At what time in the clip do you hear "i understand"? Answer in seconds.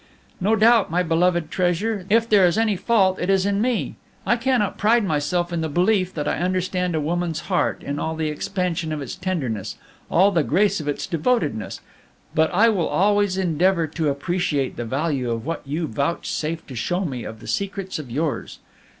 6.27-6.95